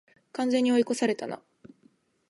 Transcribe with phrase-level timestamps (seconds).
[0.33, 1.43] 完全に追い越されたな